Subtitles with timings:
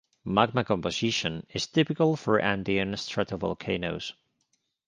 [0.25, 4.13] Magma composition is typical for Andean stratovolcanoes.